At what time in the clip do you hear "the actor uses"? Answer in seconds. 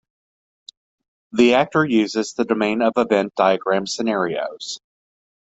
1.31-2.33